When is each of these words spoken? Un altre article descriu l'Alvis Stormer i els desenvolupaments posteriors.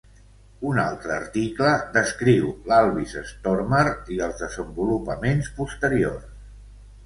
Un 0.69 0.77
altre 0.83 1.11
article 1.15 1.73
descriu 1.97 2.49
l'Alvis 2.73 3.15
Stormer 3.35 3.85
i 4.19 4.21
els 4.31 4.43
desenvolupaments 4.47 5.55
posteriors. 5.63 6.29